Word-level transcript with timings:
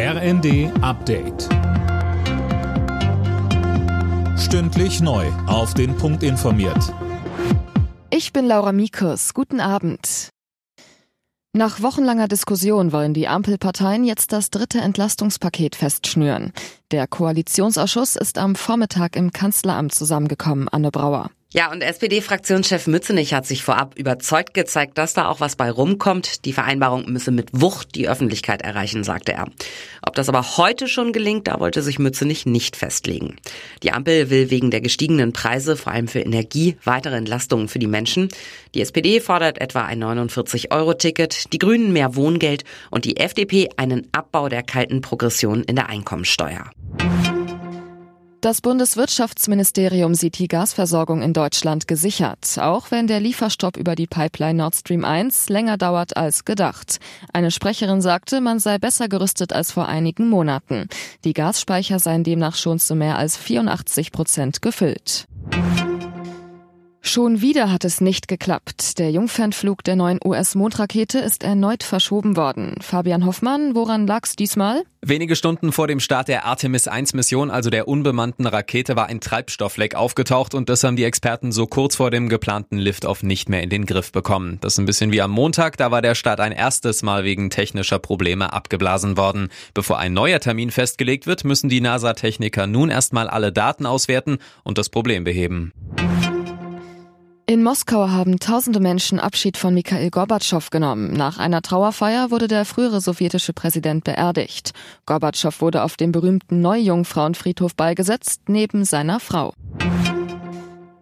RND 0.00 0.70
Update. 0.80 1.48
Stündlich 4.38 5.00
neu. 5.00 5.26
Auf 5.48 5.74
den 5.74 5.96
Punkt 5.96 6.22
informiert. 6.22 6.94
Ich 8.08 8.32
bin 8.32 8.46
Laura 8.46 8.70
Mikus. 8.70 9.34
Guten 9.34 9.58
Abend. 9.58 10.28
Nach 11.52 11.82
wochenlanger 11.82 12.28
Diskussion 12.28 12.92
wollen 12.92 13.12
die 13.12 13.26
Ampelparteien 13.26 14.04
jetzt 14.04 14.30
das 14.30 14.50
dritte 14.50 14.78
Entlastungspaket 14.78 15.74
festschnüren. 15.74 16.52
Der 16.92 17.08
Koalitionsausschuss 17.08 18.14
ist 18.14 18.38
am 18.38 18.54
Vormittag 18.54 19.16
im 19.16 19.32
Kanzleramt 19.32 19.92
zusammengekommen, 19.92 20.68
Anne 20.68 20.92
Brauer. 20.92 21.32
Ja, 21.54 21.72
und 21.72 21.80
SPD-Fraktionschef 21.80 22.86
Mützenich 22.88 23.32
hat 23.32 23.46
sich 23.46 23.62
vorab 23.62 23.98
überzeugt 23.98 24.52
gezeigt, 24.52 24.98
dass 24.98 25.14
da 25.14 25.28
auch 25.28 25.40
was 25.40 25.56
bei 25.56 25.70
rumkommt. 25.70 26.44
Die 26.44 26.52
Vereinbarung 26.52 27.10
müsse 27.10 27.30
mit 27.30 27.48
Wucht 27.52 27.94
die 27.94 28.06
Öffentlichkeit 28.06 28.60
erreichen, 28.60 29.02
sagte 29.02 29.32
er. 29.32 29.46
Ob 30.02 30.14
das 30.14 30.28
aber 30.28 30.58
heute 30.58 30.88
schon 30.88 31.14
gelingt, 31.14 31.48
da 31.48 31.58
wollte 31.58 31.80
sich 31.80 31.98
Mützenich 31.98 32.44
nicht 32.44 32.76
festlegen. 32.76 33.36
Die 33.82 33.92
Ampel 33.92 34.28
will 34.28 34.50
wegen 34.50 34.70
der 34.70 34.82
gestiegenen 34.82 35.32
Preise, 35.32 35.78
vor 35.78 35.90
allem 35.90 36.06
für 36.06 36.20
Energie, 36.20 36.76
weitere 36.84 37.16
Entlastungen 37.16 37.68
für 37.68 37.78
die 37.78 37.86
Menschen. 37.86 38.28
Die 38.74 38.82
SPD 38.82 39.18
fordert 39.18 39.58
etwa 39.58 39.86
ein 39.86 40.04
49-Euro-Ticket, 40.04 41.50
die 41.54 41.58
Grünen 41.58 41.94
mehr 41.94 42.14
Wohngeld 42.14 42.64
und 42.90 43.06
die 43.06 43.16
FDP 43.16 43.70
einen 43.78 44.06
Abbau 44.12 44.50
der 44.50 44.64
kalten 44.64 45.00
Progression 45.00 45.64
in 45.64 45.76
der 45.76 45.88
Einkommensteuer. 45.88 46.70
Das 48.40 48.60
Bundeswirtschaftsministerium 48.60 50.14
sieht 50.14 50.38
die 50.38 50.46
Gasversorgung 50.46 51.22
in 51.22 51.32
Deutschland 51.32 51.88
gesichert, 51.88 52.56
auch 52.60 52.92
wenn 52.92 53.08
der 53.08 53.18
Lieferstopp 53.18 53.76
über 53.76 53.96
die 53.96 54.06
Pipeline 54.06 54.54
Nord 54.54 54.76
Stream 54.76 55.04
1 55.04 55.48
länger 55.48 55.76
dauert 55.76 56.16
als 56.16 56.44
gedacht. 56.44 57.00
Eine 57.32 57.50
Sprecherin 57.50 58.00
sagte, 58.00 58.40
man 58.40 58.60
sei 58.60 58.78
besser 58.78 59.08
gerüstet 59.08 59.52
als 59.52 59.72
vor 59.72 59.88
einigen 59.88 60.28
Monaten. 60.28 60.88
Die 61.24 61.32
Gasspeicher 61.32 61.98
seien 61.98 62.22
demnach 62.22 62.54
schon 62.54 62.78
zu 62.78 62.94
mehr 62.94 63.18
als 63.18 63.36
84 63.36 64.12
Prozent 64.12 64.62
gefüllt. 64.62 65.26
Schon 67.08 67.40
wieder 67.40 67.72
hat 67.72 67.86
es 67.86 68.02
nicht 68.02 68.28
geklappt. 68.28 68.98
Der 68.98 69.10
Jungfernflug 69.10 69.82
der 69.82 69.96
neuen 69.96 70.20
US-Mondrakete 70.22 71.18
ist 71.18 71.42
erneut 71.42 71.82
verschoben 71.82 72.36
worden. 72.36 72.74
Fabian 72.82 73.24
Hoffmann, 73.24 73.74
woran 73.74 74.06
lag's 74.06 74.36
diesmal? 74.36 74.82
Wenige 75.00 75.34
Stunden 75.34 75.72
vor 75.72 75.86
dem 75.86 76.00
Start 76.00 76.28
der 76.28 76.44
Artemis 76.44 76.86
1 76.86 77.14
Mission, 77.14 77.50
also 77.50 77.70
der 77.70 77.88
unbemannten 77.88 78.46
Rakete, 78.46 78.94
war 78.94 79.06
ein 79.06 79.22
Treibstoffleck 79.22 79.94
aufgetaucht 79.94 80.52
und 80.52 80.68
das 80.68 80.84
haben 80.84 80.96
die 80.96 81.04
Experten 81.04 81.50
so 81.50 81.66
kurz 81.66 81.96
vor 81.96 82.10
dem 82.10 82.28
geplanten 82.28 82.76
Liftoff 82.76 83.22
nicht 83.22 83.48
mehr 83.48 83.62
in 83.62 83.70
den 83.70 83.86
Griff 83.86 84.12
bekommen. 84.12 84.58
Das 84.60 84.74
ist 84.74 84.78
ein 84.78 84.86
bisschen 84.86 85.10
wie 85.10 85.22
am 85.22 85.30
Montag, 85.30 85.78
da 85.78 85.90
war 85.90 86.02
der 86.02 86.14
Start 86.14 86.40
ein 86.40 86.52
erstes 86.52 87.02
Mal 87.02 87.24
wegen 87.24 87.48
technischer 87.48 87.98
Probleme 87.98 88.52
abgeblasen 88.52 89.16
worden. 89.16 89.48
Bevor 89.72 89.98
ein 89.98 90.12
neuer 90.12 90.40
Termin 90.40 90.70
festgelegt 90.70 91.26
wird, 91.26 91.42
müssen 91.42 91.70
die 91.70 91.80
NASA-Techniker 91.80 92.66
nun 92.66 92.90
erstmal 92.90 93.28
alle 93.28 93.50
Daten 93.50 93.86
auswerten 93.86 94.36
und 94.62 94.76
das 94.76 94.90
Problem 94.90 95.24
beheben. 95.24 95.72
In 97.50 97.62
Moskau 97.62 98.10
haben 98.10 98.38
tausende 98.38 98.78
Menschen 98.78 99.18
Abschied 99.18 99.56
von 99.56 99.72
Mikhail 99.72 100.10
Gorbatschow 100.10 100.68
genommen. 100.68 101.14
Nach 101.14 101.38
einer 101.38 101.62
Trauerfeier 101.62 102.30
wurde 102.30 102.46
der 102.46 102.66
frühere 102.66 103.00
sowjetische 103.00 103.54
Präsident 103.54 104.04
beerdigt. 104.04 104.74
Gorbatschow 105.06 105.58
wurde 105.62 105.82
auf 105.82 105.96
dem 105.96 106.12
berühmten 106.12 106.60
Neujungfrauenfriedhof 106.60 107.74
beigesetzt, 107.74 108.42
neben 108.48 108.84
seiner 108.84 109.18
Frau. 109.18 109.54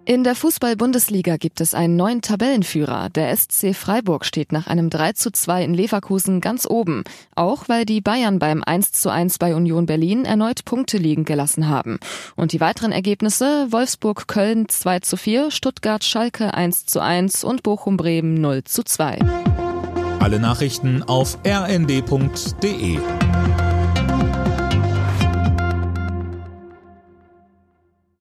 In 0.09 0.23
der 0.23 0.37
Fußball-Bundesliga 0.37 1.37
gibt 1.37 1.61
es 1.61 1.75
einen 1.75 1.97
neuen 1.97 2.23
Tabellenführer. 2.23 3.09
Der 3.11 3.37
SC 3.37 3.75
Freiburg 3.75 4.25
steht 4.25 4.53
nach 4.53 4.69
einem 4.69 4.89
3 4.89 5.15
zu 5.15 5.33
2 5.33 5.65
in 5.65 5.75
Leverkusen 5.75 6.41
ganz 6.41 6.65
oben. 6.65 7.03
Auch 7.35 7.69
weil 7.69 7.85
die 7.85 8.01
Bayern 8.01 8.39
beim 8.39 8.63
1 8.63 8.93
zu 8.93 9.11
1 9.11 9.39
bei 9.39 9.57
Union 9.57 9.87
Berlin 9.87 10.25
erneut 10.25 10.65
Punkte 10.65 10.97
liegen 10.97 11.25
gelassen 11.25 11.69
haben. 11.69 11.99
Und 12.37 12.53
die 12.53 12.61
weiteren 12.61 12.93
Ergebnisse 12.93 13.67
Wolfsburg-Köln 13.71 14.69
2 14.69 15.01
zu 15.01 15.17
4, 15.17 15.51
Stuttgart-Schalke 15.51 16.55
1 16.55 16.87
zu 16.87 17.01
1 17.01 17.43
und 17.43 17.65
Bochum-Bremen 17.65 18.35
0 18.35 18.63
zu 18.63 18.85
2. 18.85 19.19
Alle 20.21 20.39
Nachrichten 20.39 21.03
auf 21.03 21.37
rnd.de 21.45 23.01